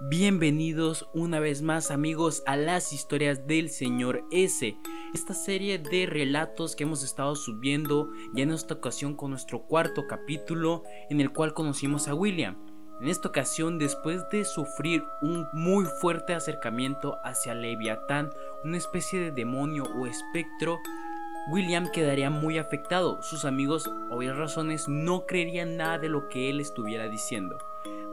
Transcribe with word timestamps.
Bienvenidos 0.00 1.08
una 1.12 1.40
vez 1.40 1.60
más 1.60 1.90
amigos 1.90 2.44
a 2.46 2.56
las 2.56 2.92
historias 2.92 3.48
del 3.48 3.68
señor 3.68 4.24
S, 4.30 4.78
esta 5.12 5.34
serie 5.34 5.80
de 5.80 6.06
relatos 6.06 6.76
que 6.76 6.84
hemos 6.84 7.02
estado 7.02 7.34
subiendo 7.34 8.08
ya 8.32 8.44
en 8.44 8.52
esta 8.52 8.74
ocasión 8.74 9.16
con 9.16 9.30
nuestro 9.30 9.66
cuarto 9.66 10.06
capítulo 10.06 10.84
en 11.10 11.20
el 11.20 11.32
cual 11.32 11.52
conocimos 11.52 12.06
a 12.06 12.14
William. 12.14 12.56
En 13.00 13.08
esta 13.08 13.26
ocasión, 13.26 13.80
después 13.80 14.22
de 14.30 14.44
sufrir 14.44 15.02
un 15.20 15.44
muy 15.52 15.84
fuerte 16.00 16.32
acercamiento 16.32 17.16
hacia 17.24 17.54
Leviatán, 17.54 18.30
una 18.62 18.76
especie 18.76 19.18
de 19.18 19.30
demonio 19.32 19.82
o 19.82 20.06
espectro, 20.06 20.78
William 21.50 21.90
quedaría 21.90 22.30
muy 22.30 22.58
afectado. 22.58 23.20
Sus 23.22 23.44
amigos, 23.44 23.90
obvias 24.10 24.36
razones, 24.36 24.86
no 24.86 25.26
creerían 25.26 25.76
nada 25.76 25.98
de 25.98 26.08
lo 26.08 26.28
que 26.28 26.50
él 26.50 26.60
estuviera 26.60 27.08
diciendo. 27.08 27.58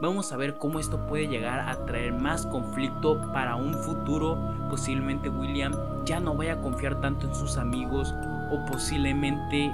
Vamos 0.00 0.30
a 0.30 0.36
ver 0.36 0.58
cómo 0.58 0.78
esto 0.78 1.06
puede 1.06 1.26
llegar 1.26 1.60
a 1.60 1.86
traer 1.86 2.12
más 2.12 2.46
conflicto 2.46 3.18
para 3.32 3.56
un 3.56 3.74
futuro. 3.74 4.38
Posiblemente 4.68 5.30
William 5.30 5.72
ya 6.04 6.20
no 6.20 6.34
vaya 6.34 6.54
a 6.54 6.60
confiar 6.60 7.00
tanto 7.00 7.26
en 7.26 7.34
sus 7.34 7.56
amigos 7.56 8.14
o 8.50 8.64
posiblemente 8.70 9.70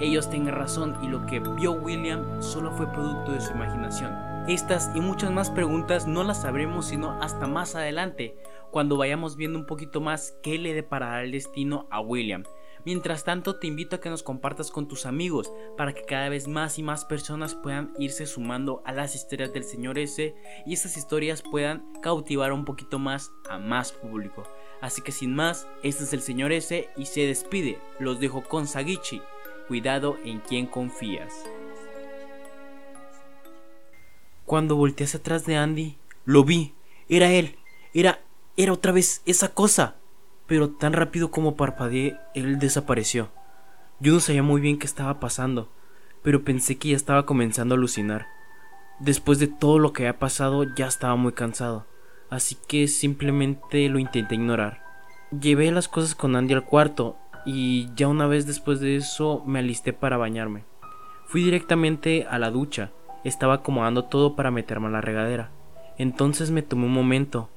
ellos 0.00 0.30
tengan 0.30 0.54
razón 0.54 0.96
y 1.02 1.08
lo 1.08 1.26
que 1.26 1.40
vio 1.40 1.72
William 1.72 2.40
solo 2.40 2.72
fue 2.72 2.86
producto 2.86 3.32
de 3.32 3.40
su 3.40 3.52
imaginación. 3.52 4.12
Estas 4.48 4.90
y 4.94 5.00
muchas 5.00 5.30
más 5.30 5.50
preguntas 5.50 6.06
no 6.06 6.24
las 6.24 6.42
sabremos 6.42 6.86
sino 6.86 7.20
hasta 7.20 7.46
más 7.46 7.74
adelante, 7.74 8.36
cuando 8.70 8.96
vayamos 8.96 9.36
viendo 9.36 9.58
un 9.58 9.66
poquito 9.66 10.00
más 10.00 10.38
qué 10.42 10.56
le 10.56 10.72
deparará 10.72 11.22
el 11.22 11.32
destino 11.32 11.86
a 11.90 12.00
William. 12.00 12.44
Mientras 12.88 13.22
tanto, 13.22 13.56
te 13.56 13.66
invito 13.66 13.96
a 13.96 14.00
que 14.00 14.08
nos 14.08 14.22
compartas 14.22 14.70
con 14.70 14.88
tus 14.88 15.04
amigos 15.04 15.52
para 15.76 15.92
que 15.92 16.06
cada 16.06 16.30
vez 16.30 16.48
más 16.48 16.78
y 16.78 16.82
más 16.82 17.04
personas 17.04 17.54
puedan 17.54 17.92
irse 17.98 18.24
sumando 18.24 18.82
a 18.86 18.92
las 18.92 19.14
historias 19.14 19.52
del 19.52 19.64
señor 19.64 19.98
S 19.98 20.34
y 20.64 20.72
estas 20.72 20.96
historias 20.96 21.42
puedan 21.42 21.84
cautivar 22.00 22.50
un 22.50 22.64
poquito 22.64 22.98
más 22.98 23.30
a 23.50 23.58
más 23.58 23.92
público. 23.92 24.44
Así 24.80 25.02
que 25.02 25.12
sin 25.12 25.34
más, 25.34 25.68
este 25.82 26.04
es 26.04 26.14
el 26.14 26.22
señor 26.22 26.50
S 26.50 26.88
y 26.96 27.04
se 27.04 27.26
despide. 27.26 27.78
Los 27.98 28.20
dejo 28.20 28.40
con 28.42 28.66
Sagichi. 28.66 29.20
Cuidado 29.66 30.16
en 30.24 30.38
quien 30.40 30.64
confías. 30.64 31.34
Cuando 34.46 34.76
volteé 34.76 35.04
hacia 35.04 35.20
atrás 35.20 35.44
de 35.44 35.56
Andy, 35.56 35.98
lo 36.24 36.42
vi. 36.42 36.72
Era 37.10 37.30
él. 37.32 37.58
Era, 37.92 38.22
era 38.56 38.72
otra 38.72 38.92
vez 38.92 39.20
esa 39.26 39.52
cosa 39.52 39.96
pero 40.48 40.70
tan 40.70 40.94
rápido 40.94 41.30
como 41.30 41.56
parpadeé, 41.56 42.18
él 42.34 42.58
desapareció. 42.58 43.28
Yo 44.00 44.14
no 44.14 44.20
sabía 44.20 44.42
muy 44.42 44.60
bien 44.60 44.78
qué 44.78 44.86
estaba 44.86 45.20
pasando, 45.20 45.70
pero 46.22 46.42
pensé 46.42 46.78
que 46.78 46.88
ya 46.88 46.96
estaba 46.96 47.26
comenzando 47.26 47.74
a 47.74 47.78
alucinar. 47.78 48.26
Después 48.98 49.38
de 49.38 49.46
todo 49.46 49.78
lo 49.78 49.92
que 49.92 50.04
había 50.04 50.18
pasado, 50.18 50.64
ya 50.74 50.86
estaba 50.86 51.16
muy 51.16 51.32
cansado, 51.32 51.86
así 52.30 52.56
que 52.66 52.88
simplemente 52.88 53.88
lo 53.90 53.98
intenté 53.98 54.36
ignorar. 54.36 54.82
Llevé 55.38 55.70
las 55.70 55.86
cosas 55.86 56.14
con 56.14 56.34
Andy 56.34 56.54
al 56.54 56.64
cuarto 56.64 57.18
y 57.44 57.90
ya 57.94 58.08
una 58.08 58.26
vez 58.26 58.46
después 58.46 58.80
de 58.80 58.96
eso 58.96 59.42
me 59.46 59.58
alisté 59.58 59.92
para 59.92 60.16
bañarme. 60.16 60.64
Fui 61.26 61.44
directamente 61.44 62.26
a 62.28 62.38
la 62.38 62.50
ducha, 62.50 62.90
estaba 63.22 63.54
acomodando 63.54 64.06
todo 64.06 64.34
para 64.34 64.50
meterme 64.50 64.86
a 64.86 64.90
la 64.90 65.02
regadera. 65.02 65.50
Entonces 65.98 66.50
me 66.50 66.62
tomé 66.62 66.86
un 66.86 66.94
momento 66.94 67.50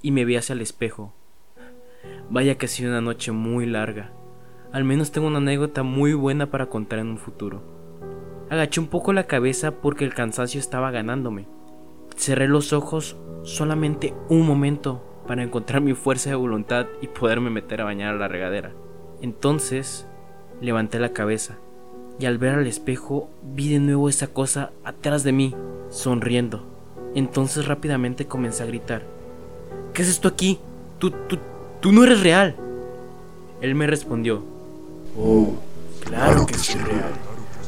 y 0.00 0.12
me 0.12 0.24
vi 0.24 0.36
hacia 0.36 0.54
el 0.54 0.62
espejo. 0.62 1.12
Vaya 2.30 2.56
que 2.56 2.66
ha 2.66 2.68
sido 2.68 2.90
una 2.90 3.00
noche 3.00 3.32
muy 3.32 3.66
larga. 3.66 4.12
Al 4.72 4.84
menos 4.84 5.10
tengo 5.10 5.26
una 5.26 5.38
anécdota 5.38 5.82
muy 5.82 6.14
buena 6.14 6.50
para 6.50 6.66
contar 6.66 6.98
en 6.98 7.08
un 7.08 7.18
futuro. 7.18 7.62
Agaché 8.50 8.80
un 8.80 8.88
poco 8.88 9.12
la 9.12 9.24
cabeza 9.24 9.80
porque 9.80 10.04
el 10.04 10.14
cansancio 10.14 10.60
estaba 10.60 10.90
ganándome. 10.90 11.46
Cerré 12.16 12.48
los 12.48 12.72
ojos 12.72 13.16
solamente 13.42 14.14
un 14.28 14.46
momento 14.46 15.04
para 15.26 15.42
encontrar 15.42 15.82
mi 15.82 15.94
fuerza 15.94 16.30
de 16.30 16.36
voluntad 16.36 16.86
y 17.02 17.08
poderme 17.08 17.50
meter 17.50 17.80
a 17.80 17.84
bañar 17.84 18.14
a 18.14 18.18
la 18.18 18.28
regadera. 18.28 18.72
Entonces 19.20 20.06
levanté 20.60 20.98
la 20.98 21.12
cabeza 21.12 21.58
y 22.18 22.26
al 22.26 22.38
ver 22.38 22.54
al 22.54 22.66
espejo 22.66 23.30
vi 23.42 23.68
de 23.68 23.78
nuevo 23.78 24.08
esa 24.08 24.28
cosa 24.28 24.72
atrás 24.84 25.24
de 25.24 25.32
mí, 25.32 25.54
sonriendo. 25.90 26.64
Entonces 27.14 27.66
rápidamente 27.66 28.26
comencé 28.26 28.62
a 28.62 28.66
gritar. 28.66 29.02
¿Qué 29.92 30.02
es 30.02 30.08
esto 30.08 30.28
aquí? 30.28 30.58
¿Tú, 30.98 31.10
tú, 31.10 31.38
Tú 31.80 31.92
no 31.92 32.02
eres 32.02 32.22
real. 32.22 32.56
Él 33.60 33.76
me 33.76 33.86
respondió. 33.86 34.42
Oh, 35.16 35.54
claro 36.04 36.44
que 36.44 36.54
soy 36.54 36.80
real. 36.80 37.12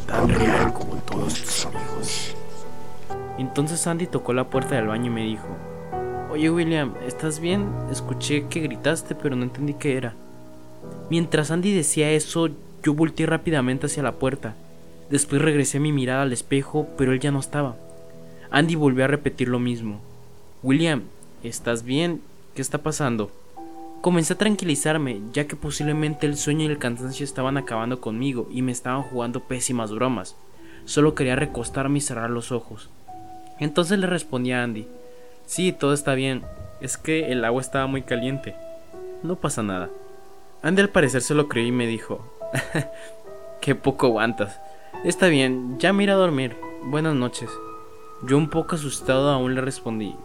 Tan 0.06 0.28
real 0.28 0.72
como 0.72 0.96
todos 0.96 1.34
tus 1.34 1.66
amigos. 1.66 2.34
Entonces 3.38 3.86
Andy 3.86 4.08
tocó 4.08 4.32
la 4.32 4.50
puerta 4.50 4.74
del 4.74 4.88
baño 4.88 5.06
y 5.06 5.14
me 5.14 5.24
dijo, 5.24 5.46
Oye 6.30 6.50
William, 6.50 6.94
¿estás 7.06 7.38
bien? 7.38 7.68
Escuché 7.90 8.46
que 8.48 8.60
gritaste 8.60 9.14
pero 9.14 9.36
no 9.36 9.44
entendí 9.44 9.74
qué 9.74 9.96
era. 9.96 10.14
Mientras 11.08 11.52
Andy 11.52 11.72
decía 11.72 12.10
eso, 12.10 12.48
yo 12.82 12.94
volteé 12.94 13.26
rápidamente 13.26 13.86
hacia 13.86 14.02
la 14.02 14.12
puerta. 14.12 14.54
Después 15.08 15.40
regresé 15.40 15.78
mi 15.78 15.92
mirada 15.92 16.22
al 16.22 16.32
espejo, 16.32 16.88
pero 16.98 17.12
él 17.12 17.20
ya 17.20 17.30
no 17.30 17.38
estaba. 17.38 17.76
Andy 18.50 18.74
volvió 18.74 19.04
a 19.04 19.08
repetir 19.08 19.48
lo 19.48 19.60
mismo. 19.60 20.00
William, 20.64 21.02
¿estás 21.44 21.84
bien? 21.84 22.20
¿Qué 22.54 22.62
está 22.62 22.78
pasando? 22.78 23.30
Comencé 24.00 24.32
a 24.32 24.38
tranquilizarme, 24.38 25.20
ya 25.32 25.46
que 25.46 25.56
posiblemente 25.56 26.26
el 26.26 26.38
sueño 26.38 26.64
y 26.64 26.68
el 26.68 26.78
cansancio 26.78 27.22
estaban 27.22 27.58
acabando 27.58 28.00
conmigo 28.00 28.48
y 28.50 28.62
me 28.62 28.72
estaban 28.72 29.02
jugando 29.02 29.40
pésimas 29.40 29.92
bromas. 29.92 30.36
Solo 30.86 31.14
quería 31.14 31.36
recostarme 31.36 31.98
y 31.98 32.00
cerrar 32.00 32.30
los 32.30 32.50
ojos. 32.50 32.88
Entonces 33.58 33.98
le 33.98 34.06
respondí 34.06 34.52
a 34.52 34.62
Andy, 34.62 34.88
sí, 35.44 35.72
todo 35.72 35.92
está 35.92 36.14
bien, 36.14 36.42
es 36.80 36.96
que 36.96 37.30
el 37.30 37.44
agua 37.44 37.60
estaba 37.60 37.86
muy 37.86 38.00
caliente. 38.00 38.54
No 39.22 39.36
pasa 39.36 39.62
nada. 39.62 39.90
Andy 40.62 40.80
al 40.80 40.88
parecer 40.88 41.20
se 41.20 41.34
lo 41.34 41.46
creyó 41.46 41.68
y 41.68 41.72
me 41.72 41.86
dijo, 41.86 42.24
qué 43.60 43.74
poco 43.74 44.06
aguantas. 44.06 44.58
Está 45.04 45.26
bien, 45.28 45.78
ya 45.78 45.92
me 45.92 46.04
iré 46.04 46.12
a 46.12 46.16
dormir. 46.16 46.56
Buenas 46.84 47.14
noches. 47.14 47.50
Yo 48.22 48.38
un 48.38 48.48
poco 48.48 48.76
asustado 48.76 49.28
aún 49.28 49.54
le 49.54 49.60
respondí, 49.60 50.16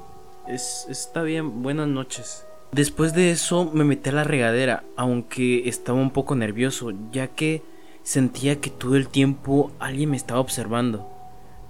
es, 0.48 0.86
está 0.90 1.24
bien, 1.24 1.62
buenas 1.62 1.90
noches. 1.90 2.46
Después 2.76 3.14
de 3.14 3.32
eso 3.32 3.72
me 3.74 3.86
metí 3.86 4.10
a 4.10 4.12
la 4.12 4.26
regadera, 4.26 4.84
aunque 4.98 5.70
estaba 5.70 5.98
un 5.98 6.12
poco 6.12 6.36
nervioso, 6.36 6.92
ya 7.10 7.28
que 7.28 7.64
sentía 8.04 8.60
que 8.60 8.70
todo 8.70 8.98
el 8.98 9.08
tiempo 9.08 9.72
alguien 9.80 10.10
me 10.10 10.18
estaba 10.18 10.42
observando. 10.42 11.10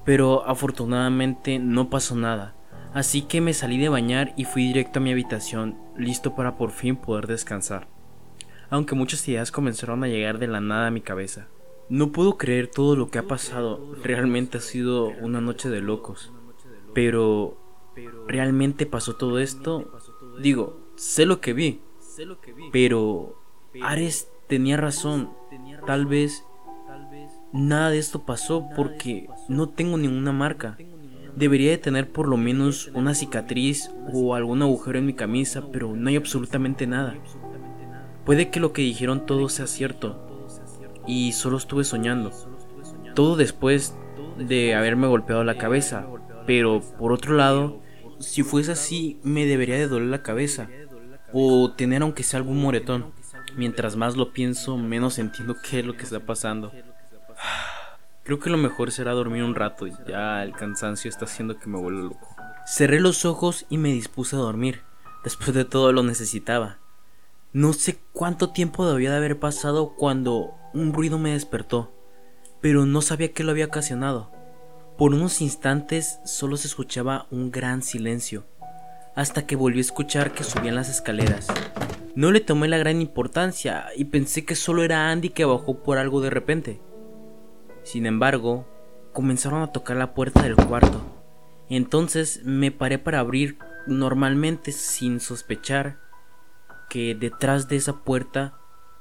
Pero 0.04 0.48
afortunadamente 0.48 1.60
no 1.60 1.92
pasó 1.92 2.16
nada, 2.16 2.56
así 2.96 3.22
que 3.22 3.40
me 3.40 3.54
salí 3.54 3.78
de 3.78 3.90
bañar 3.90 4.34
y 4.36 4.46
fui 4.46 4.66
directo 4.66 4.98
a 4.98 5.04
mi 5.04 5.12
habitación, 5.12 5.78
listo 5.96 6.34
para 6.34 6.58
por 6.58 6.72
fin 6.72 6.96
poder 6.96 7.28
descansar. 7.28 7.88
Aunque 8.72 8.96
muchas 8.96 9.28
ideas 9.28 9.52
comenzaron 9.52 10.04
a 10.04 10.08
llegar 10.08 10.40
de 10.40 10.48
la 10.48 10.60
nada 10.60 10.88
a 10.88 10.92
mi 10.92 11.02
cabeza. 11.02 11.46
No 11.88 12.12
puedo 12.14 12.36
creer 12.40 12.66
todo 12.66 12.96
lo 12.96 13.12
que 13.12 13.20
ha 13.20 13.28
pasado, 13.28 13.94
realmente 14.02 14.58
ha 14.58 14.62
sido 14.62 15.10
una 15.22 15.40
noche 15.40 15.70
de 15.70 15.82
locos. 15.82 16.34
Pero, 16.96 17.60
¿realmente 18.28 18.88
pasó 18.88 19.18
todo 19.18 19.38
esto? 19.38 19.92
Digo, 20.42 20.85
sé 20.96 21.26
lo 21.26 21.42
que 21.42 21.54
vi. 21.54 21.82
Pero 22.72 23.42
Ares 23.82 24.30
tenía 24.48 24.78
razón. 24.78 25.32
Tal 25.86 26.06
vez 26.06 26.46
nada 27.52 27.90
de 27.90 28.00
esto 28.00 28.26
pasó 28.26 28.68
porque 28.76 29.28
no 29.50 29.70
tengo 29.70 29.98
ninguna 29.98 30.32
marca. 30.32 30.78
Debería 31.36 31.72
de 31.72 31.78
tener 31.78 32.12
por 32.12 32.28
lo 32.28 32.38
menos 32.38 32.90
una 32.94 33.14
cicatriz 33.14 33.92
o 34.14 34.36
algún 34.36 34.62
agujero 34.62 35.00
en 35.00 35.06
mi 35.06 35.14
camisa, 35.14 35.70
pero 35.72 35.94
no 35.96 36.10
hay 36.10 36.16
absolutamente 36.16 36.88
nada. 36.88 37.16
Puede 38.26 38.50
que 38.50 38.60
lo 38.60 38.72
que 38.74 38.82
dijeron 38.82 39.26
todo 39.26 39.50
sea 39.50 39.68
cierto 39.68 40.22
y 41.06 41.34
solo 41.34 41.58
estuve 41.58 41.84
soñando. 41.84 42.32
Todo 43.14 43.36
después 43.36 43.96
de 44.38 44.76
haberme 44.76 45.08
golpeado 45.08 45.44
la 45.44 45.58
cabeza, 45.58 46.08
pero 46.48 46.82
por 46.98 47.12
otro 47.12 47.36
lado, 47.36 47.82
si 48.20 48.44
fuese 48.44 48.72
así, 48.72 49.20
me 49.24 49.46
debería 49.46 49.76
de 49.76 49.88
doler 49.88 50.08
la 50.08 50.24
cabeza 50.24 50.70
o 51.38 51.70
tener 51.70 52.02
aunque 52.02 52.24
sea 52.24 52.40
algún 52.40 52.62
moretón. 52.62 53.12
Mientras 53.58 53.98
más 53.98 54.16
lo 54.16 54.32
pienso, 54.32 54.78
menos 54.78 55.20
entiendo 55.20 55.58
qué 55.62 55.80
es 55.80 55.86
lo 55.86 55.98
que 55.98 56.04
está 56.04 56.22
pasando. 56.22 56.72
Creo 58.24 58.40
que 58.40 58.50
lo 58.50 58.58
mejor 58.58 58.90
será 58.90 59.12
dormir 59.12 59.44
un 59.44 59.54
rato, 59.54 59.86
ya 60.08 60.42
el 60.44 60.54
cansancio 60.54 61.10
está 61.10 61.26
haciendo 61.26 61.60
que 61.60 61.68
me 61.68 61.78
vuelva 61.78 62.04
loco. 62.04 62.36
Cerré 62.66 63.02
los 63.02 63.26
ojos 63.26 63.66
y 63.70 63.78
me 63.78 63.92
dispuse 63.92 64.38
a 64.38 64.40
dormir. 64.40 64.82
Después 65.26 65.54
de 65.54 65.66
todo 65.66 65.92
lo 65.92 66.04
necesitaba. 66.04 66.78
No 67.52 67.74
sé 67.74 68.00
cuánto 68.14 68.52
tiempo 68.52 68.90
debía 68.90 69.12
de 69.12 69.18
haber 69.18 69.38
pasado 69.38 69.94
cuando 69.96 70.54
un 70.74 70.94
ruido 70.94 71.20
me 71.20 71.32
despertó, 71.32 71.94
pero 72.62 72.86
no 72.86 73.02
sabía 73.02 73.34
qué 73.34 73.44
lo 73.44 73.52
había 73.52 73.66
ocasionado. 73.66 74.32
Por 74.98 75.14
unos 75.14 75.42
instantes 75.42 76.20
solo 76.24 76.56
se 76.56 76.68
escuchaba 76.68 77.28
un 77.30 77.52
gran 77.52 77.84
silencio 77.84 78.46
hasta 79.16 79.48
que 79.48 79.56
volví 79.56 79.80
a 79.80 79.82
escuchar 79.82 80.34
que 80.34 80.44
subían 80.44 80.76
las 80.76 80.90
escaleras. 80.90 81.48
No 82.16 82.32
le 82.32 82.42
tomé 82.42 82.68
la 82.68 82.78
gran 82.78 83.02
importancia 83.02 83.88
y 83.96 84.06
pensé 84.06 84.46
que 84.46 84.56
solo 84.56 84.84
era 84.84 85.10
Andy 85.12 85.30
que 85.30 85.46
bajó 85.46 85.84
por 85.84 85.98
algo 85.98 86.22
de 86.22 86.30
repente. 86.30 86.82
Sin 87.84 88.06
embargo, 88.06 88.68
comenzaron 89.14 89.62
a 89.62 89.72
tocar 89.72 89.98
la 89.98 90.14
puerta 90.14 90.44
del 90.44 90.56
cuarto. 90.56 91.04
Entonces 91.70 92.42
me 92.44 92.72
paré 92.72 93.00
para 93.00 93.20
abrir 93.20 93.58
normalmente 93.88 94.72
sin 94.72 95.20
sospechar 95.20 96.00
que 96.90 97.16
detrás 97.16 97.68
de 97.68 97.78
esa 97.78 98.04
puerta 98.04 98.58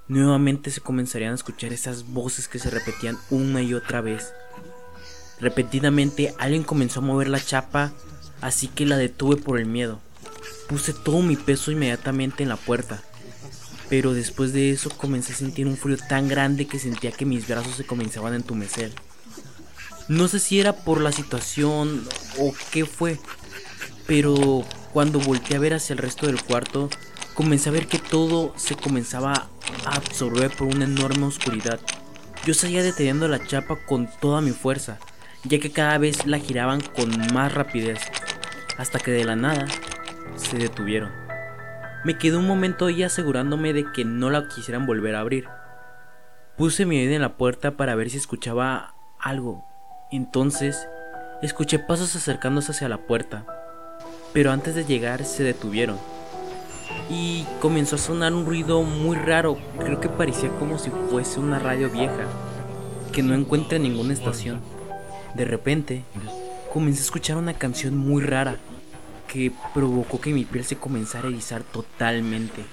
nuevamente 0.08 0.70
se 0.70 0.80
comenzarían 0.80 1.32
a 1.32 1.36
escuchar 1.36 1.72
esas 1.72 2.12
voces 2.12 2.48
que 2.48 2.58
se 2.58 2.70
repetían 2.70 3.16
una 3.30 3.62
y 3.62 3.74
otra 3.74 4.00
vez. 4.00 4.34
Repetidamente 5.40 6.34
alguien 6.38 6.62
comenzó 6.62 7.00
a 7.00 7.04
mover 7.04 7.28
la 7.28 7.40
chapa, 7.40 7.92
así 8.44 8.68
que 8.68 8.84
la 8.84 8.98
detuve 8.98 9.36
por 9.36 9.58
el 9.58 9.64
miedo. 9.64 10.00
Puse 10.68 10.92
todo 10.92 11.22
mi 11.22 11.34
peso 11.34 11.72
inmediatamente 11.72 12.42
en 12.42 12.50
la 12.50 12.56
puerta, 12.56 13.02
pero 13.88 14.12
después 14.12 14.52
de 14.52 14.70
eso 14.70 14.90
comencé 14.90 15.32
a 15.32 15.36
sentir 15.36 15.66
un 15.66 15.78
frío 15.78 15.96
tan 15.96 16.28
grande 16.28 16.66
que 16.66 16.78
sentía 16.78 17.10
que 17.10 17.24
mis 17.24 17.48
brazos 17.48 17.74
se 17.74 17.86
comenzaban 17.86 18.34
a 18.34 18.36
entumecer. 18.36 18.92
No 20.08 20.28
sé 20.28 20.40
si 20.40 20.60
era 20.60 20.74
por 20.74 21.00
la 21.00 21.10
situación 21.10 22.06
o 22.38 22.52
qué 22.70 22.84
fue, 22.84 23.18
pero 24.06 24.62
cuando 24.92 25.20
volteé 25.20 25.56
a 25.56 25.60
ver 25.60 25.72
hacia 25.72 25.94
el 25.94 26.00
resto 26.00 26.26
del 26.26 26.42
cuarto, 26.42 26.90
comencé 27.32 27.70
a 27.70 27.72
ver 27.72 27.86
que 27.86 27.98
todo 27.98 28.52
se 28.58 28.76
comenzaba 28.76 29.48
a 29.86 29.94
absorber 29.96 30.54
por 30.54 30.68
una 30.68 30.84
enorme 30.84 31.24
oscuridad. 31.24 31.80
Yo 32.44 32.52
seguía 32.52 32.82
deteniendo 32.82 33.26
la 33.26 33.46
chapa 33.46 33.76
con 33.86 34.06
toda 34.20 34.42
mi 34.42 34.50
fuerza, 34.50 34.98
ya 35.44 35.58
que 35.58 35.72
cada 35.72 35.96
vez 35.96 36.26
la 36.26 36.38
giraban 36.38 36.82
con 36.82 37.10
más 37.32 37.54
rapidez, 37.54 38.00
hasta 38.78 38.98
que 38.98 39.10
de 39.10 39.24
la 39.24 39.36
nada 39.36 39.66
se 40.36 40.58
detuvieron. 40.58 41.10
Me 42.04 42.18
quedé 42.18 42.36
un 42.36 42.46
momento 42.46 42.86
ahí 42.86 43.02
asegurándome 43.02 43.72
de 43.72 43.90
que 43.92 44.04
no 44.04 44.30
la 44.30 44.48
quisieran 44.48 44.86
volver 44.86 45.14
a 45.14 45.20
abrir. 45.20 45.48
Puse 46.56 46.84
mi 46.84 46.98
oído 46.98 47.14
en 47.14 47.22
la 47.22 47.36
puerta 47.36 47.76
para 47.76 47.94
ver 47.94 48.10
si 48.10 48.18
escuchaba 48.18 48.94
algo. 49.18 49.64
Entonces, 50.12 50.86
escuché 51.42 51.78
pasos 51.78 52.14
acercándose 52.14 52.72
hacia 52.72 52.88
la 52.88 52.98
puerta, 52.98 53.46
pero 54.32 54.52
antes 54.52 54.74
de 54.74 54.84
llegar 54.84 55.24
se 55.24 55.42
detuvieron. 55.42 55.98
Y 57.08 57.46
comenzó 57.60 57.96
a 57.96 57.98
sonar 57.98 58.32
un 58.32 58.46
ruido 58.46 58.82
muy 58.82 59.16
raro, 59.16 59.58
creo 59.78 60.00
que 60.00 60.08
parecía 60.08 60.50
como 60.58 60.78
si 60.78 60.90
fuese 61.10 61.40
una 61.40 61.58
radio 61.58 61.90
vieja, 61.90 62.26
que 63.12 63.22
no 63.22 63.34
encuentra 63.34 63.78
ninguna 63.78 64.12
estación. 64.12 64.60
De 65.34 65.44
repente, 65.44 66.04
comencé 66.74 67.02
a 67.02 67.04
escuchar 67.04 67.36
una 67.36 67.54
canción 67.54 67.96
muy 67.96 68.20
rara 68.20 68.56
que 69.28 69.52
provocó 69.72 70.20
que 70.20 70.32
mi 70.32 70.44
piel 70.44 70.64
se 70.64 70.74
comenzara 70.74 71.28
a 71.28 71.30
erizar 71.30 71.62
totalmente. 71.62 72.64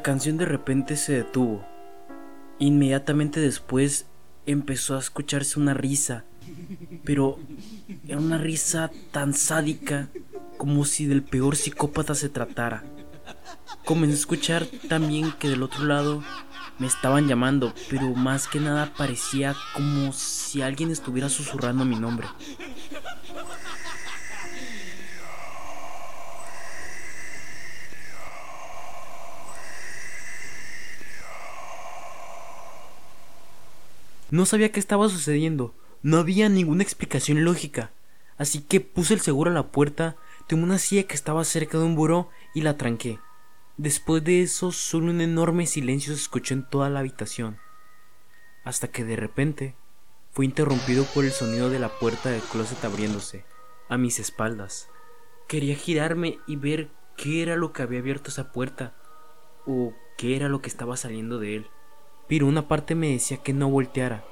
La 0.00 0.04
canción 0.04 0.38
de 0.38 0.46
repente 0.46 0.96
se 0.96 1.12
detuvo. 1.12 1.62
Inmediatamente 2.58 3.38
después 3.38 4.06
empezó 4.46 4.96
a 4.96 4.98
escucharse 4.98 5.60
una 5.60 5.74
risa, 5.74 6.24
pero 7.04 7.38
era 8.08 8.16
una 8.16 8.38
risa 8.38 8.90
tan 9.10 9.34
sádica 9.34 10.08
como 10.56 10.86
si 10.86 11.04
del 11.04 11.22
peor 11.22 11.54
psicópata 11.54 12.14
se 12.14 12.30
tratara. 12.30 12.82
Comencé 13.84 14.16
a 14.16 14.20
escuchar 14.20 14.66
también 14.88 15.34
que 15.38 15.50
del 15.50 15.62
otro 15.62 15.84
lado 15.84 16.24
me 16.78 16.86
estaban 16.86 17.28
llamando, 17.28 17.74
pero 17.90 18.14
más 18.14 18.48
que 18.48 18.58
nada 18.58 18.94
parecía 18.96 19.54
como 19.74 20.14
si 20.14 20.62
alguien 20.62 20.90
estuviera 20.90 21.28
susurrando 21.28 21.84
mi 21.84 22.00
nombre. 22.00 22.26
No 34.30 34.46
sabía 34.46 34.70
qué 34.70 34.78
estaba 34.78 35.08
sucediendo, 35.08 35.74
no 36.02 36.18
había 36.18 36.48
ninguna 36.48 36.84
explicación 36.84 37.44
lógica, 37.44 37.90
así 38.38 38.60
que 38.60 38.80
puse 38.80 39.14
el 39.14 39.20
seguro 39.20 39.50
a 39.50 39.54
la 39.54 39.72
puerta, 39.72 40.16
tomé 40.46 40.62
una 40.62 40.78
silla 40.78 41.02
que 41.02 41.16
estaba 41.16 41.42
cerca 41.44 41.78
de 41.78 41.84
un 41.84 41.96
buró 41.96 42.30
y 42.54 42.60
la 42.60 42.76
tranqué. 42.76 43.18
Después 43.76 44.22
de 44.22 44.42
eso, 44.42 44.70
solo 44.70 45.06
un 45.06 45.20
enorme 45.20 45.66
silencio 45.66 46.14
se 46.14 46.20
escuchó 46.20 46.54
en 46.54 46.62
toda 46.62 46.88
la 46.90 47.00
habitación, 47.00 47.58
hasta 48.62 48.86
que 48.86 49.04
de 49.04 49.16
repente 49.16 49.74
fue 50.30 50.44
interrumpido 50.44 51.04
por 51.06 51.24
el 51.24 51.32
sonido 51.32 51.68
de 51.68 51.80
la 51.80 51.88
puerta 51.88 52.30
del 52.30 52.42
closet 52.42 52.84
abriéndose, 52.84 53.44
a 53.88 53.98
mis 53.98 54.20
espaldas. 54.20 54.88
Quería 55.48 55.74
girarme 55.74 56.38
y 56.46 56.54
ver 56.54 56.88
qué 57.16 57.42
era 57.42 57.56
lo 57.56 57.72
que 57.72 57.82
había 57.82 57.98
abierto 57.98 58.30
esa 58.30 58.52
puerta, 58.52 58.94
o 59.66 59.92
qué 60.16 60.36
era 60.36 60.48
lo 60.48 60.62
que 60.62 60.68
estaba 60.68 60.96
saliendo 60.96 61.40
de 61.40 61.56
él 61.56 61.70
pero 62.30 62.46
una 62.46 62.68
parte 62.68 62.94
me 62.94 63.10
decía 63.10 63.38
que 63.38 63.52
no 63.52 63.68
volteara. 63.68 64.22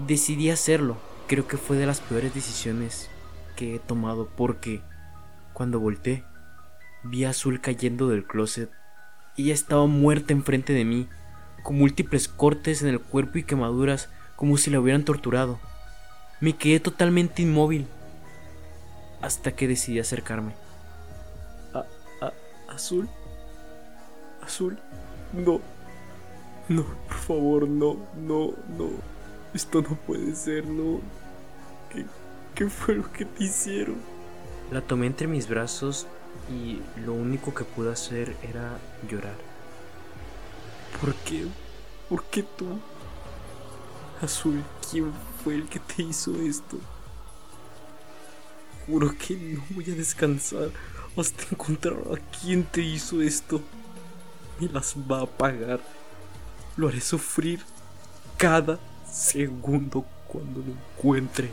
Decidí 0.00 0.50
hacerlo. 0.50 0.96
Creo 1.28 1.46
que 1.46 1.56
fue 1.56 1.76
de 1.76 1.86
las 1.86 2.00
peores 2.00 2.34
decisiones 2.34 3.08
que 3.54 3.76
he 3.76 3.78
tomado 3.78 4.28
porque 4.36 4.82
cuando 5.52 5.78
volteé 5.78 6.24
vi 7.04 7.24
a 7.24 7.30
Azul 7.30 7.60
cayendo 7.60 8.08
del 8.08 8.26
closet. 8.26 8.72
Ella 9.36 9.54
estaba 9.54 9.86
muerta 9.86 10.32
enfrente 10.32 10.72
de 10.72 10.84
mí, 10.84 11.08
con 11.62 11.78
múltiples 11.78 12.26
cortes 12.26 12.82
en 12.82 12.88
el 12.88 13.00
cuerpo 13.00 13.38
y 13.38 13.44
quemaduras 13.44 14.08
como 14.34 14.56
si 14.56 14.72
la 14.72 14.80
hubieran 14.80 15.04
torturado. 15.04 15.60
Me 16.40 16.56
quedé 16.56 16.80
totalmente 16.80 17.42
inmóvil 17.42 17.86
hasta 19.22 19.52
que 19.52 19.68
decidí 19.68 20.00
acercarme. 20.00 20.54
azul. 22.68 23.08
Azul. 24.42 24.76
No. 25.32 25.77
No, 26.68 26.84
por 27.06 27.16
favor, 27.16 27.68
no, 27.68 27.96
no, 28.16 28.52
no. 28.76 28.90
Esto 29.54 29.80
no 29.80 29.96
puede 30.06 30.34
ser, 30.34 30.66
no. 30.66 31.00
¿Qué, 31.90 32.04
qué 32.54 32.68
fue 32.68 32.96
lo 32.96 33.10
que 33.10 33.24
te 33.24 33.44
hicieron? 33.44 33.96
La 34.70 34.82
tomé 34.82 35.06
entre 35.06 35.26
mis 35.26 35.48
brazos 35.48 36.06
y 36.50 36.80
lo 37.06 37.14
único 37.14 37.54
que 37.54 37.64
pude 37.64 37.90
hacer 37.90 38.36
era 38.42 38.78
llorar. 39.10 39.36
¿Por 41.00 41.14
qué? 41.14 41.46
¿Por 42.08 42.24
qué 42.24 42.42
tú? 42.42 42.66
Azul, 44.20 44.62
¿quién 44.90 45.12
fue 45.42 45.54
el 45.54 45.68
que 45.68 45.78
te 45.78 46.02
hizo 46.02 46.34
esto? 46.36 46.78
Juro 48.86 49.14
que 49.16 49.36
no 49.36 49.62
voy 49.70 49.90
a 49.90 49.94
descansar 49.94 50.70
hasta 51.16 51.44
encontrar 51.50 51.96
a 52.12 52.38
quién 52.38 52.64
te 52.64 52.82
hizo 52.82 53.22
esto. 53.22 53.62
Me 54.60 54.68
las 54.68 54.94
va 55.10 55.22
a 55.22 55.26
pagar. 55.26 55.80
Lo 56.78 56.88
haré 56.88 57.00
sufrir 57.00 57.60
cada 58.36 58.78
segundo 59.10 60.06
cuando 60.28 60.60
lo 60.60 60.72
encuentre. 60.72 61.50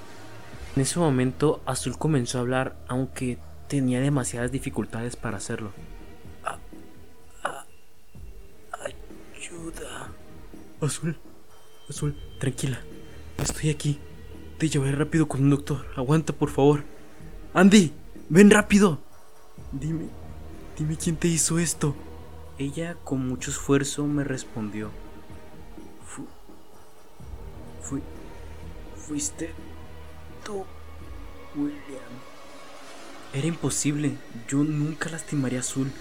En 0.75 0.83
ese 0.83 0.99
momento 0.99 1.61
Azul 1.65 1.97
comenzó 1.97 2.37
a 2.37 2.41
hablar, 2.41 2.75
aunque 2.87 3.39
tenía 3.67 3.99
demasiadas 3.99 4.51
dificultades 4.51 5.15
para 5.15 5.37
hacerlo. 5.37 5.71
ayuda. 9.35 10.11
Azul, 10.79 11.17
Azul, 11.89 12.15
tranquila. 12.39 12.79
Estoy 13.41 13.71
aquí. 13.71 13.99
Te 14.59 14.69
llevaré 14.69 14.91
rápido 14.93 15.27
con 15.27 15.41
un 15.41 15.49
doctor. 15.49 15.87
Aguanta, 15.95 16.33
por 16.33 16.51
favor. 16.51 16.83
Andy, 17.55 17.91
ven 18.29 18.51
rápido. 18.51 18.99
Dime, 19.71 20.05
dime 20.77 20.97
quién 20.97 21.15
te 21.15 21.27
hizo 21.27 21.57
esto. 21.57 21.95
Ella 22.59 22.95
con 23.03 23.27
mucho 23.27 23.49
esfuerzo 23.49 24.05
me 24.05 24.23
respondió. 24.23 24.91
Fui, 27.87 28.01
fuiste 28.97 29.51
tú, 30.43 30.65
William. 31.55 32.01
Era 33.31 33.45
imposible, 33.45 34.17
yo 34.47 34.63
nunca 34.63 35.07
lastimaría 35.11 35.59
a 35.59 35.61
Azul. 35.61 35.91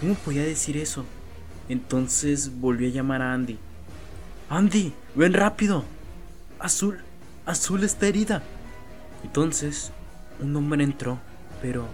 ¿Cómo 0.00 0.14
podía 0.14 0.42
decir 0.42 0.78
eso? 0.78 1.04
Entonces 1.68 2.58
volví 2.58 2.86
a 2.86 2.90
llamar 2.90 3.20
a 3.20 3.34
Andy. 3.34 3.58
Andy, 4.48 4.94
ven 5.14 5.34
rápido. 5.34 5.84
Azul, 6.58 7.00
Azul 7.44 7.84
está 7.84 8.06
herida. 8.06 8.42
Entonces, 9.22 9.92
un 10.40 10.56
hombre 10.56 10.84
entró, 10.84 11.18
pero 11.60 11.86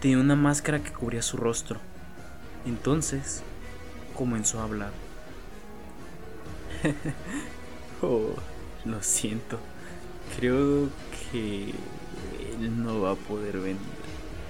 tenía 0.00 0.18
una 0.18 0.36
máscara 0.36 0.78
que 0.78 0.92
cubría 0.92 1.22
su 1.22 1.38
rostro. 1.38 1.80
Entonces, 2.66 3.42
comenzó 4.16 4.60
a 4.60 4.64
hablar. 4.64 4.92
Lo 8.84 9.02
siento. 9.02 9.58
Creo 10.36 10.88
que 11.32 11.70
él 12.60 12.82
no 12.82 13.00
va 13.00 13.12
a 13.12 13.16
poder 13.16 13.58
venir. 13.60 13.78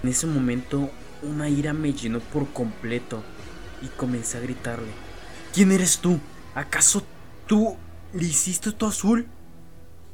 En 0.02 0.08
ese 0.08 0.26
momento, 0.26 0.90
una 1.22 1.48
ira 1.48 1.72
me 1.72 1.92
llenó 1.92 2.18
por 2.18 2.48
completo 2.52 3.22
y 3.80 3.86
comencé 3.88 4.38
a 4.38 4.40
gritarle. 4.40 4.90
¿Quién 5.52 5.70
eres 5.70 5.98
tú? 5.98 6.18
¿Acaso 6.54 7.04
tú 7.46 7.76
le 8.12 8.24
hiciste 8.24 8.72
tu 8.72 8.86
azul? 8.86 9.26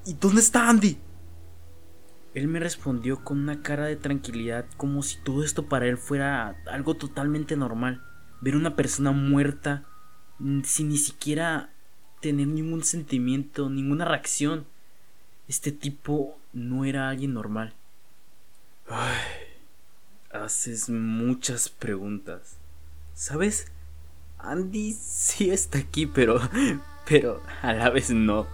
¿Y 0.04 0.14
dónde 0.14 0.40
está 0.42 0.68
Andy? 0.68 0.98
Él 2.34 2.46
me 2.46 2.60
respondió 2.60 3.24
con 3.24 3.38
una 3.40 3.62
cara 3.62 3.86
de 3.86 3.96
tranquilidad 3.96 4.66
como 4.76 5.02
si 5.02 5.16
todo 5.22 5.42
esto 5.42 5.66
para 5.66 5.86
él 5.86 5.96
fuera 5.96 6.56
algo 6.70 6.94
totalmente 6.94 7.56
normal. 7.56 8.02
Ver 8.40 8.54
una 8.54 8.76
persona 8.76 9.12
muerta 9.12 9.84
mm, 10.38 10.60
sin 10.62 10.90
ni 10.90 10.98
siquiera 10.98 11.74
tener 12.20 12.46
ningún 12.46 12.84
sentimiento, 12.84 13.70
ninguna 13.70 14.04
reacción. 14.04 14.66
Este 15.48 15.72
tipo 15.72 16.38
no 16.52 16.84
era 16.84 17.08
alguien 17.08 17.34
normal. 17.34 17.74
Ay, 18.88 19.20
haces 20.32 20.90
muchas 20.90 21.68
preguntas. 21.68 22.56
¿Sabes? 23.14 23.70
Andy 24.38 24.92
sí 24.92 25.50
está 25.50 25.78
aquí, 25.78 26.06
pero... 26.06 26.40
pero 27.06 27.42
a 27.62 27.72
la 27.72 27.90
vez 27.90 28.10
no. 28.10 28.46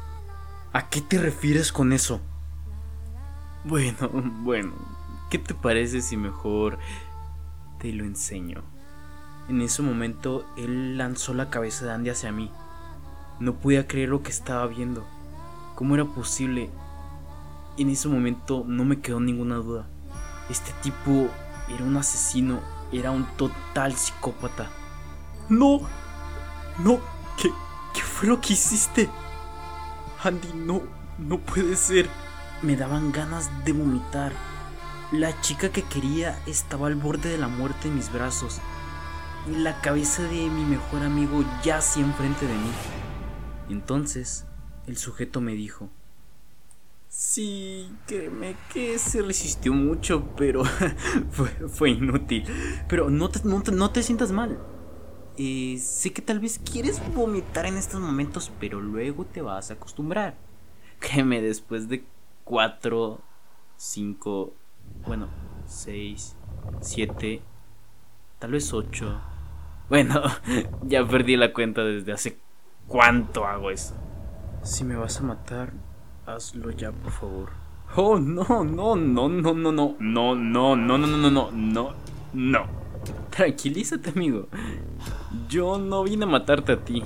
¿A 0.72 0.88
qué 0.88 1.00
te 1.00 1.18
refieres 1.18 1.72
con 1.72 1.92
eso? 1.92 2.20
Bueno, 3.64 4.08
bueno, 4.12 4.74
¿qué 5.30 5.38
te 5.38 5.54
parece 5.54 6.00
si 6.02 6.16
mejor 6.16 6.78
te 7.78 7.92
lo 7.92 8.04
enseño? 8.04 8.62
En 9.48 9.60
ese 9.60 9.82
momento 9.82 10.46
él 10.56 10.98
lanzó 10.98 11.34
la 11.34 11.50
cabeza 11.50 11.84
de 11.84 11.92
Andy 11.92 12.10
hacia 12.10 12.32
mí. 12.32 12.50
No 13.40 13.54
podía 13.54 13.86
creer 13.86 14.08
lo 14.08 14.22
que 14.22 14.30
estaba 14.30 14.66
viendo. 14.66 15.06
¿Cómo 15.74 15.94
era 15.94 16.04
posible? 16.04 16.70
En 17.76 17.90
ese 17.90 18.08
momento 18.08 18.64
no 18.66 18.84
me 18.84 19.00
quedó 19.00 19.20
ninguna 19.20 19.56
duda. 19.56 19.86
Este 20.48 20.72
tipo 20.82 21.28
era 21.68 21.84
un 21.84 21.96
asesino, 21.96 22.60
era 22.92 23.10
un 23.10 23.26
total 23.36 23.94
psicópata. 23.94 24.70
No, 25.48 25.80
no, 26.78 26.98
¿qué, 27.36 27.50
qué 27.92 28.00
fue 28.00 28.28
lo 28.28 28.40
que 28.40 28.54
hiciste? 28.54 29.10
Andy, 30.22 30.48
no, 30.54 30.82
no 31.18 31.38
puede 31.38 31.76
ser 31.76 32.08
me 32.62 32.76
daban 32.76 33.12
ganas 33.12 33.50
de 33.64 33.72
vomitar. 33.72 34.32
La 35.12 35.40
chica 35.40 35.70
que 35.70 35.82
quería 35.82 36.38
estaba 36.46 36.88
al 36.88 36.96
borde 36.96 37.28
de 37.28 37.38
la 37.38 37.48
muerte 37.48 37.88
en 37.88 37.96
mis 37.96 38.12
brazos 38.12 38.58
y 39.46 39.56
la 39.56 39.80
cabeza 39.80 40.22
de 40.22 40.48
mi 40.50 40.64
mejor 40.64 41.02
amigo 41.02 41.44
yacía 41.62 42.04
enfrente 42.04 42.46
de 42.46 42.54
mí. 42.54 42.70
Entonces, 43.68 44.46
el 44.86 44.96
sujeto 44.96 45.40
me 45.40 45.54
dijo, 45.54 45.90
Sí, 47.16 47.90
créeme 48.06 48.56
que 48.74 48.98
se 48.98 49.22
resistió 49.22 49.72
mucho, 49.72 50.28
pero 50.36 50.64
fue, 51.68 51.90
inútil. 51.90 52.44
Pero 52.88 53.08
no 53.08 53.30
te, 53.30 53.40
no 53.42 53.90
te, 53.90 54.02
sientas 54.02 54.32
mal. 54.32 54.58
Eh, 55.38 55.78
sé 55.80 56.12
que 56.12 56.20
tal 56.20 56.40
vez 56.40 56.58
quieres 56.58 57.00
vomitar 57.14 57.64
en 57.64 57.78
estos 57.78 58.02
momentos, 58.02 58.52
pero 58.60 58.82
luego 58.82 59.24
te 59.24 59.40
vas 59.40 59.70
a 59.70 59.74
acostumbrar. 59.74 60.36
Créeme, 60.98 61.40
después 61.40 61.88
de 61.88 62.04
4, 62.44 63.18
5, 63.78 64.54
bueno, 65.06 65.28
6, 65.66 66.36
7, 66.82 67.40
tal 68.38 68.50
vez 68.50 68.74
8. 68.74 69.20
Bueno, 69.88 70.22
ya 70.82 71.06
perdí 71.08 71.36
la 71.36 71.54
cuenta 71.54 71.82
desde 71.82 72.12
hace 72.12 72.38
cuánto 72.86 73.44
hago 73.44 73.70
eso. 73.70 73.94
Si 74.62 74.84
me 74.84 74.96
vas 74.96 75.20
a 75.20 75.22
matar, 75.22 75.72
hazlo 76.26 76.70
ya, 76.70 76.92
por 76.92 77.12
favor. 77.12 77.50
Oh, 77.94 78.18
no, 78.18 78.64
no, 78.64 78.96
no, 78.96 79.28
no, 79.28 79.52
no, 79.52 79.52
no, 79.52 79.72
no, 79.72 80.34
no, 80.34 80.34
no, 80.34 80.76
no, 80.76 80.98
no, 80.98 81.30
no, 81.30 81.50
no, 81.50 81.94
no. 82.32 82.66
Tranquilízate, 83.30 84.10
amigo. 84.10 84.48
Yo 85.48 85.78
no 85.78 86.02
vine 86.02 86.24
a 86.24 86.28
matarte 86.28 86.72
a 86.72 86.84
ti. 86.84 87.02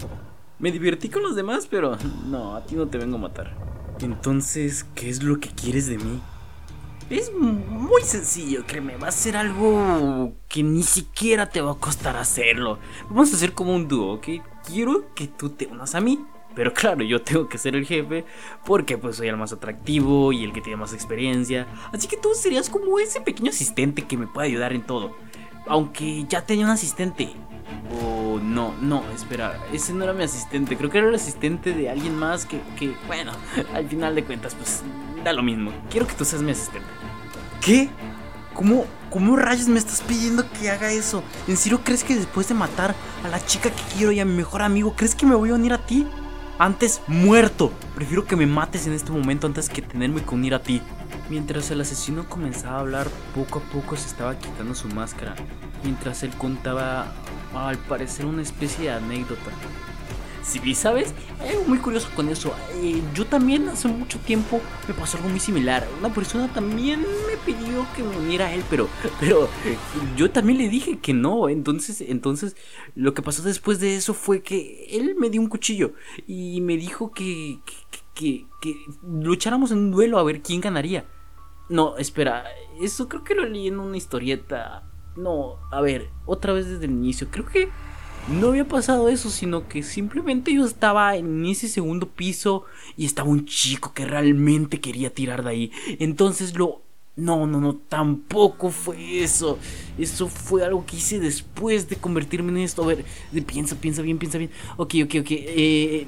Me 0.59 0.73
divertí 0.73 1.09
con 1.09 1.23
los 1.23 1.37
demás, 1.37 1.67
pero 1.71 1.97
no, 2.27 2.57
a 2.57 2.65
ti 2.65 2.77
no 2.77 2.87
te 2.87 2.99
vengo 2.99 3.17
a 3.17 3.21
matar. 3.21 3.57
Entonces, 4.01 4.85
¿qué 4.95 5.11
es 5.11 5.23
lo 5.23 5.39
que 5.39 5.51
quieres 5.51 5.87
de 5.87 5.99
mí? 5.99 6.21
Es 7.11 7.33
muy 7.35 8.03
sencillo, 8.03 8.65
créeme, 8.67 8.97
va 8.97 9.09
a 9.09 9.13
ser 9.13 9.37
algo 9.37 10.33
que 10.49 10.63
ni 10.63 10.85
siquiera 10.85 11.51
te 11.51 11.61
va 11.61 11.73
a 11.73 11.75
costar 11.75 12.17
hacerlo. 12.17 12.79
Vamos 13.09 13.33
a 13.33 13.37
hacer 13.37 13.53
como 13.53 13.75
un 13.75 13.89
dúo, 13.89 14.15
¿ok? 14.15 14.29
Quiero 14.67 15.15
que 15.15 15.27
tú 15.27 15.51
te 15.51 15.67
unas 15.67 15.95
a 15.95 16.01
mí, 16.01 16.25
pero 16.55 16.73
claro, 16.75 17.03
yo 17.03 17.23
tengo 17.23 17.49
que 17.49 17.59
ser 17.59 17.77
el 17.77 17.87
jefe 17.87 18.25
porque 18.65 18.99
pues 18.99 19.17
soy 19.17 19.29
el 19.29 19.37
más 19.37 19.53
atractivo 19.53 20.33
y 20.33 20.45
el 20.45 20.53
que 20.53 20.61
tiene 20.61 20.77
más 20.77 20.93
experiencia. 20.93 21.67
Así 21.93 22.09
que 22.09 22.17
tú 22.17 22.31
serías 22.35 22.69
como 22.69 22.99
ese 22.99 23.21
pequeño 23.21 23.51
asistente 23.51 24.03
que 24.03 24.17
me 24.17 24.27
puede 24.27 24.49
ayudar 24.49 24.73
en 24.73 24.83
todo. 24.83 25.17
Aunque 25.67 26.25
ya 26.29 26.45
tenía 26.45 26.65
un 26.65 26.73
asistente, 26.73 27.35
Oh, 27.93 28.39
no, 28.43 28.75
no, 28.81 29.03
espera, 29.15 29.59
ese 29.73 29.93
no 29.93 30.05
era 30.05 30.13
mi 30.13 30.23
asistente, 30.23 30.77
creo 30.77 30.91
que 30.91 30.99
era 30.99 31.09
el 31.09 31.15
asistente 31.15 31.73
de 31.73 31.89
alguien 31.89 32.17
más 32.17 32.47
que, 32.47 32.61
que, 32.79 32.95
bueno, 33.07 33.33
al 33.75 33.89
final 33.89 34.15
de 34.15 34.25
cuentas, 34.25 34.55
pues 34.55 34.83
da 35.25 35.33
lo 35.33 35.43
mismo. 35.43 35.73
Quiero 35.91 36.07
que 36.07 36.15
tú 36.15 36.25
seas 36.25 36.43
mi 36.43 36.53
asistente. 36.53 36.89
¿Qué? 37.61 37.89
¿Cómo, 38.55 38.85
¿Cómo 39.11 39.37
rayos 39.37 39.69
me 39.69 39.79
estás 39.79 40.03
pidiendo 40.03 40.45
que 40.53 40.71
haga 40.71 40.91
eso? 40.91 41.23
¿En 41.47 41.57
serio 41.57 41.81
crees 41.85 42.05
que 42.05 42.17
después 42.17 42.49
de 42.49 42.55
matar 42.55 42.95
a 43.25 43.29
la 43.29 43.45
chica 43.45 43.71
que 43.71 43.83
quiero 43.97 44.13
y 44.13 44.21
a 44.21 44.25
mi 44.25 44.35
mejor 44.35 44.63
amigo, 44.63 44.95
crees 44.97 45.15
que 45.15 45.27
me 45.27 45.35
voy 45.35 45.51
a 45.51 45.55
unir 45.55 45.73
a 45.73 45.79
ti? 45.79 46.07
Antes 46.59 47.01
muerto. 47.07 47.73
Prefiero 47.95 48.27
que 48.27 48.37
me 48.37 48.47
mates 48.47 48.87
en 48.87 48.93
este 48.93 49.13
momento 49.13 49.47
antes 49.47 49.69
que 49.69 49.83
tenerme 49.83 50.23
que 50.23 50.35
unir 50.35 50.55
a 50.55 50.63
ti. 50.63 50.83
Mientras 51.31 51.71
el 51.71 51.81
asesino 51.81 52.29
comenzaba 52.29 52.79
a 52.79 52.81
hablar, 52.81 53.09
poco 53.35 53.61
a 53.61 53.63
poco 53.73 53.97
se 53.97 54.09
estaba 54.09 54.37
quitando 54.37 54.75
su 54.75 54.89
máscara, 54.89 55.37
mientras 55.85 56.23
él 56.25 56.31
contaba 56.37 57.13
al 57.55 57.79
parecer 57.79 58.27
una 58.27 58.43
especie 58.43 58.85
de 58.85 58.91
anécdota. 58.91 59.51
Sí, 60.43 60.75
¿sabes? 60.75 61.15
algo 61.41 61.65
muy 61.67 61.79
curioso 61.79 62.09
con 62.17 62.29
eso. 62.29 62.55
Eh, 62.75 63.03
yo 63.15 63.27
también 63.27 63.69
hace 63.69 63.89
mucho 63.89 64.19
tiempo 64.21 64.61
me 64.89 64.95
pasó 64.95 65.19
algo 65.19 65.29
muy 65.29 65.41
similar. 65.41 65.87
Una 65.99 66.13
persona 66.13 66.53
también 66.53 67.01
me 67.01 67.37
pidió 67.45 67.87
que 67.95 68.03
me 68.03 68.17
uniera 68.17 68.47
a 68.47 68.55
él, 68.55 68.65
pero, 68.71 68.89
pero 69.21 69.49
yo 70.17 70.31
también 70.31 70.59
le 70.59 70.69
dije 70.69 70.99
que 70.99 71.13
no. 71.13 71.49
Entonces, 71.49 72.01
entonces, 72.01 72.57
lo 72.95 73.15
que 73.15 73.23
pasó 73.23 73.43
después 73.43 73.81
de 73.81 73.97
eso 73.97 74.15
fue 74.15 74.43
que 74.43 74.87
él 74.91 75.15
me 75.19 75.31
dio 75.31 75.41
un 75.41 75.49
cuchillo 75.49 75.93
y 76.27 76.61
me 76.63 76.77
dijo 76.77 77.13
que, 77.13 77.61
que, 78.15 78.47
que 78.61 78.77
lucháramos 79.03 79.71
en 79.71 79.79
un 79.79 79.91
duelo 79.91 80.19
a 80.19 80.25
ver 80.25 80.43
quién 80.43 80.61
ganaría. 80.61 81.05
No, 81.69 81.97
espera, 81.99 82.45
eso 82.81 83.09
creo 83.09 83.23
que 83.23 83.35
lo 83.35 83.45
leí 83.45 83.69
en 83.69 83.79
una 83.79 83.97
historieta 83.97 84.91
no, 85.17 85.59
a 85.71 85.81
ver, 85.81 86.09
otra 86.27 86.53
vez 86.53 86.69
desde 86.69 86.87
el 86.87 86.93
inicio. 86.93 87.29
Creo 87.31 87.47
que 87.47 87.69
no 88.29 88.49
había 88.49 88.67
pasado 88.67 89.09
eso, 89.09 89.31
sino 89.31 89.67
que 89.69 89.83
simplemente 89.83 90.53
yo 90.55 90.65
estaba 90.65 91.17
en 91.17 91.45
ese 91.47 91.69
segundo 91.69 92.09
piso 92.09 92.65
y 92.97 93.05
estaba 93.05 93.29
un 93.29 93.47
chico 93.47 93.93
que 93.93 94.05
realmente 94.05 94.81
quería 94.81 95.13
tirar 95.13 95.43
de 95.43 95.51
ahí. 95.51 95.73
Entonces 95.99 96.57
lo... 96.57 96.83
No, 97.17 97.47
no, 97.47 97.61
no, 97.61 97.75
tampoco 97.77 98.71
fue 98.71 99.23
eso. 99.23 99.59
Eso 99.99 100.29
fue 100.29 100.65
algo 100.65 100.87
que 100.87 100.97
hice 100.97 101.19
después 101.19 101.89
de 101.89 101.97
convertirme 101.97 102.51
en 102.53 102.59
esto. 102.59 102.83
A 102.83 102.87
ver, 102.87 103.05
piensa, 103.47 103.77
piensa 103.77 104.01
bien, 104.01 104.19
piensa 104.19 104.39
bien. 104.39 104.51
Ok, 104.77 104.95
ok, 105.05 105.15
ok. 105.21 105.27
Eh, 105.31 106.07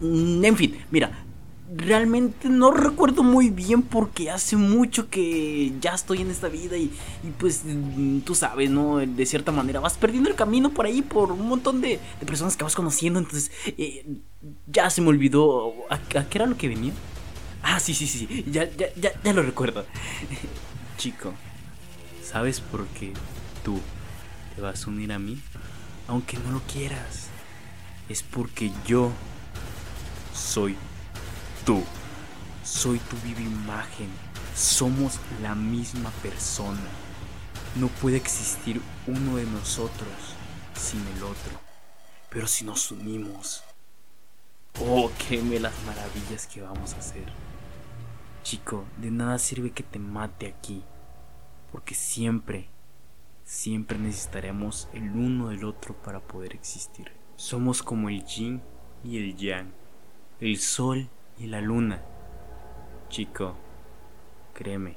en 0.00 0.56
fin, 0.56 0.78
mira, 0.90 1.25
realmente 1.74 2.48
no 2.48 2.70
recuerdo 2.70 3.22
muy 3.22 3.50
bien 3.50 3.82
porque 3.82 4.30
hace 4.30 4.56
mucho 4.56 5.10
que 5.10 5.72
ya 5.80 5.94
estoy 5.94 6.20
en 6.20 6.30
esta 6.30 6.48
vida 6.48 6.76
y, 6.76 6.92
pues 7.38 7.62
mm, 7.64 8.20
tú 8.20 8.34
sabes, 8.34 8.70
¿no? 8.70 8.98
De 8.98 9.26
cierta 9.26 9.52
manera 9.52 9.80
vas 9.80 9.94
perdiendo 9.94 10.30
el 10.30 10.36
camino 10.36 10.70
por 10.70 10.86
ahí 10.86 11.02
por 11.02 11.32
un 11.32 11.48
montón 11.48 11.80
de, 11.80 11.98
personas 12.26 12.56
que 12.56 12.64
vas 12.64 12.74
conociendo, 12.74 13.18
entonces 13.18 13.50
eh, 13.66 14.06
ya 14.66 14.90
se 14.90 15.00
me 15.00 15.08
olvidó 15.08 15.74
¿a, 15.90 15.98
qué 15.98 16.38
era 16.38 16.46
lo 16.46 16.56
que 16.56 16.68
venía. 16.68 16.92
Ah, 17.62 17.80
sí, 17.80 17.94
sí, 17.94 18.06
sí, 18.06 18.44
ya, 18.48 18.70
ya, 18.76 18.86
ya, 18.94 19.12
ya 19.22 19.32
lo 19.32 19.42
recuerdo. 19.42 19.84
Chico, 20.98 21.34
¿sabes 22.22 22.60
por 22.60 22.86
qué 22.88 23.12
tú 23.64 23.80
te 24.54 24.60
vas 24.60 24.86
a 24.86 24.90
unir 24.90 25.12
a 25.12 25.18
mí? 25.18 25.40
Aunque 26.06 26.38
no 26.38 26.52
lo 26.52 26.60
quieras. 26.60 27.26
Es 28.08 28.22
porque 28.22 28.70
yo 28.86 29.10
soy 30.32 30.76
tú. 31.66 31.82
Soy 32.64 32.98
tu 33.00 33.16
viva 33.18 33.40
imagen. 33.40 34.08
Somos 34.54 35.20
la 35.42 35.54
misma 35.54 36.10
persona. 36.22 36.80
No 37.74 37.88
puede 37.88 38.16
existir 38.16 38.80
uno 39.06 39.36
de 39.36 39.44
nosotros 39.44 40.08
sin 40.74 41.06
el 41.08 41.22
otro. 41.24 41.60
Pero 42.30 42.46
si 42.46 42.64
nos 42.64 42.90
unimos, 42.90 43.62
oh, 44.80 45.10
qué 45.28 45.42
me 45.42 45.60
las 45.60 45.74
maravillas 45.84 46.46
que 46.46 46.62
vamos 46.62 46.94
a 46.94 46.98
hacer. 46.98 47.24
Chico, 48.42 48.84
de 48.96 49.10
nada 49.10 49.38
sirve 49.38 49.72
que 49.72 49.82
te 49.82 49.98
mate 49.98 50.46
aquí, 50.46 50.84
porque 51.72 51.94
siempre, 51.94 52.68
siempre 53.44 53.98
necesitaremos 53.98 54.88
el 54.92 55.10
uno 55.10 55.48
del 55.48 55.64
otro 55.64 56.00
para 56.00 56.20
poder 56.20 56.54
existir. 56.54 57.10
Somos 57.34 57.82
como 57.82 58.08
el 58.08 58.24
yin 58.24 58.62
y 59.02 59.18
el 59.18 59.36
yang, 59.36 59.72
el 60.40 60.58
sol 60.58 61.10
y 61.38 61.46
la 61.46 61.60
luna. 61.60 62.02
Chico, 63.08 63.54
créeme, 64.54 64.96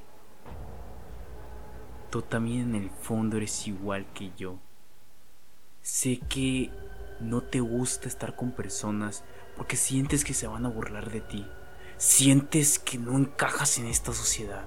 tú 2.09 2.21
también 2.21 2.75
en 2.75 2.83
el 2.83 2.89
fondo 2.89 3.37
eres 3.37 3.67
igual 3.67 4.05
que 4.13 4.31
yo. 4.37 4.57
Sé 5.81 6.19
que 6.29 6.71
no 7.19 7.41
te 7.41 7.59
gusta 7.59 8.07
estar 8.07 8.35
con 8.35 8.51
personas 8.51 9.23
porque 9.55 9.75
sientes 9.75 10.23
que 10.23 10.33
se 10.33 10.47
van 10.47 10.65
a 10.65 10.69
burlar 10.69 11.11
de 11.11 11.21
ti. 11.21 11.45
Sientes 11.97 12.79
que 12.79 12.97
no 12.97 13.17
encajas 13.17 13.77
en 13.77 13.85
esta 13.85 14.13
sociedad. 14.13 14.65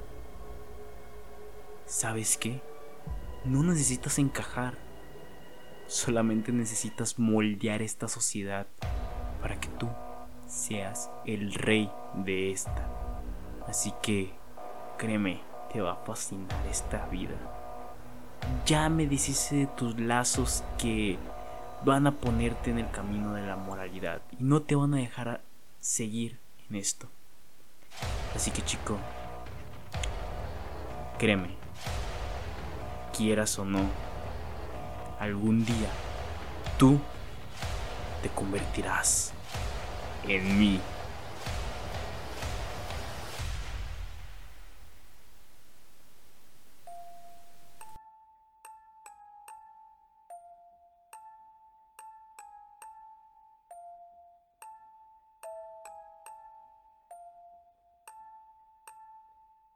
¿Sabes 1.87 2.37
qué? 2.37 2.61
No 3.45 3.63
necesitas 3.63 4.19
encajar. 4.19 4.77
Solamente 5.87 6.53
necesitas 6.53 7.19
moldear 7.19 7.83
esta 7.83 8.09
sociedad 8.09 8.67
para 9.41 9.59
que 9.59 9.69
tú 9.69 9.89
seas 10.53 11.11
el 11.25 11.55
rey 11.55 11.91
de 12.15 12.53
esta. 12.53 12.87
Así 13.67 13.93
que, 14.03 14.33
créeme, 14.99 15.41
te 15.73 15.81
va 15.81 15.93
a 15.93 16.05
fascinar 16.05 16.67
esta 16.71 17.07
vida. 17.07 17.35
Ya 18.67 18.89
me 18.89 19.07
deshice 19.07 19.57
de 19.57 19.67
tus 19.67 19.99
lazos 19.99 20.63
que 20.79 21.17
van 21.85 22.07
a 22.07 22.13
ponerte 22.13 22.71
en 22.71 22.79
el 22.79 22.91
camino 22.91 23.33
de 23.33 23.47
la 23.47 23.57
moralidad 23.57 24.21
y 24.39 24.45
no 24.45 24.63
te 24.63 24.75
van 24.75 24.95
a 24.95 24.99
dejar 24.99 25.41
seguir 25.81 26.39
en 26.69 26.77
esto. 26.77 27.09
Así 28.35 28.51
que 28.51 28.63
chico, 28.63 28.99
créeme, 31.19 31.57
quieras 33.17 33.59
o 33.59 33.65
no, 33.65 33.81
algún 35.19 35.65
día 35.65 35.89
tú 36.79 36.99
te 38.23 38.29
convertirás 38.31 39.33
en 40.29 40.59
mí. 40.59 40.81